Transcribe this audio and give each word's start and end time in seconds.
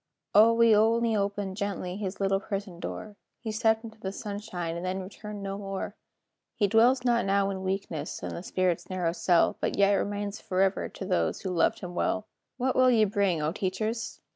"O, 0.33 0.51
we 0.51 0.75
only 0.75 1.15
opened 1.15 1.57
gently 1.57 1.95
His 1.95 2.19
little 2.19 2.39
prison 2.39 2.79
door; 2.79 3.17
He 3.39 3.51
stepped 3.51 3.83
into 3.83 3.99
the 3.99 4.11
sunshine, 4.11 4.75
And 4.75 4.83
then 4.83 4.99
returned 5.03 5.43
no 5.43 5.59
more. 5.59 5.95
He 6.55 6.65
dwells 6.65 7.05
not 7.05 7.23
now 7.23 7.51
in 7.51 7.61
weakness, 7.61 8.23
In 8.23 8.29
the 8.29 8.41
spirit's 8.41 8.89
narrow 8.89 9.11
cell, 9.11 9.57
But 9.61 9.77
yet 9.77 9.93
remains 9.93 10.41
forever 10.41 10.89
To 10.89 11.05
those 11.05 11.41
who 11.41 11.51
loved 11.51 11.81
him 11.81 11.93
well." 11.93 12.25
What 12.57 12.75
will 12.75 12.89
ye 12.89 13.05
bring, 13.05 13.43
O 13.43 13.51
teachers! 13.51 14.21